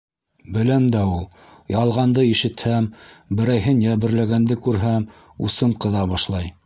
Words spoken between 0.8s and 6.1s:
дә ул. Ялғанды ишетһәм, берәйһен йәберләгәнде күрһәм, усым ҡыҙа